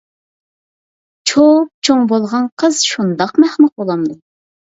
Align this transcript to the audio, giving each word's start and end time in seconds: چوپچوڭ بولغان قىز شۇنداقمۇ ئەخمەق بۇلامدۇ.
چوپچوڭ 1.31 2.01
بولغان 2.13 2.49
قىز 2.63 2.81
شۇنداقمۇ 2.93 3.47
ئەخمەق 3.51 3.77
بۇلامدۇ. 3.83 4.19